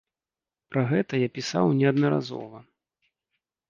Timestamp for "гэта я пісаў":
0.93-1.65